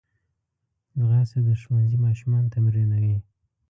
[0.99, 3.17] ځغاسته د ښوونځي ماشومان تمرینوي